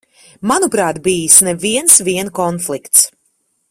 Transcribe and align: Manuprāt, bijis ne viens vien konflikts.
Manuprāt, 0.51 0.99
bijis 1.09 1.37
ne 1.49 1.55
viens 1.67 2.01
vien 2.09 2.35
konflikts. 2.43 3.09